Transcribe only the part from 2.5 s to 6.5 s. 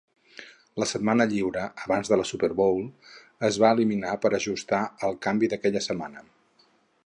Bowl es va eliminar per ajustar el canvi d'aquella setmana.